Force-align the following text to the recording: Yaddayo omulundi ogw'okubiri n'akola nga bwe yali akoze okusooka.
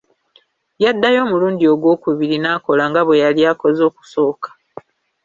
Yaddayo 0.83 1.19
omulundi 1.25 1.63
ogw'okubiri 1.73 2.37
n'akola 2.39 2.83
nga 2.89 3.01
bwe 3.05 3.21
yali 3.23 3.41
akoze 3.51 3.81
okusooka. 3.89 4.49